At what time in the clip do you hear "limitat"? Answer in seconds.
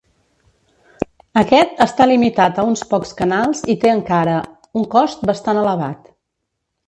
2.11-2.61